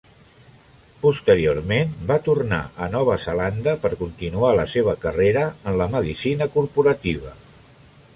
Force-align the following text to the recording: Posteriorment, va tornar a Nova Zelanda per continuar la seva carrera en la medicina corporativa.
Posteriorment, 1.01 1.91
va 2.11 2.15
tornar 2.27 2.59
a 2.85 2.87
Nova 2.95 3.17
Zelanda 3.25 3.75
per 3.83 3.91
continuar 3.99 4.49
la 4.61 4.65
seva 4.73 4.97
carrera 5.07 5.45
en 5.73 5.77
la 5.83 5.89
medicina 5.97 6.49
corporativa. 6.57 7.37